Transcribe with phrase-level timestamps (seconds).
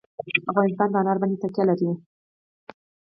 [0.51, 1.89] افغانستان په انار باندې تکیه لري.